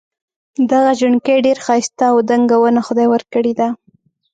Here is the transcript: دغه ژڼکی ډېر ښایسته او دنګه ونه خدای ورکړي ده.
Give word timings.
دغه 0.71 0.91
ژڼکی 0.99 1.37
ډېر 1.45 1.57
ښایسته 1.65 2.03
او 2.11 2.17
دنګه 2.29 2.57
ونه 2.59 2.81
خدای 2.87 3.07
ورکړي 3.09 3.53
ده. 3.59 3.67